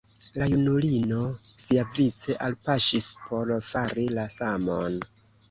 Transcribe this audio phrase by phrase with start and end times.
[0.41, 1.19] La junulino
[1.65, 4.99] siavice alpaŝis por fari la samon.